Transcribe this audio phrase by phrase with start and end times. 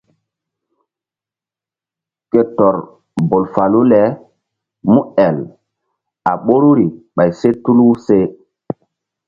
[2.31, 2.75] Ke tɔr
[3.29, 4.01] bol falu le
[4.93, 5.37] múel
[6.29, 6.85] a ɓoruri
[7.15, 8.17] ɓay se tulu se.